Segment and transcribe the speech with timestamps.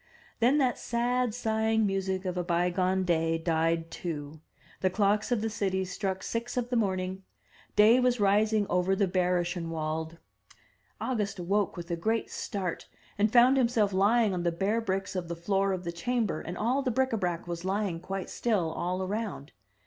[0.39, 4.41] Then that sad, sighing music of a bygone day died too;
[4.79, 7.21] the clocks of the city struck six of the morning;
[7.75, 10.17] day was rising over the Bayerischenwald.
[10.99, 12.87] August awoke with a great start,
[13.19, 16.57] and found himself lying on the bare bricks of the floor of the chamber, and
[16.57, 19.51] all the bric a brac was lying quite still all around.